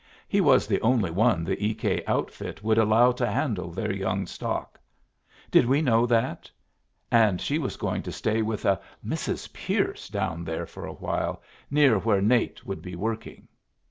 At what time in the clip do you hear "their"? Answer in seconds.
3.69-3.93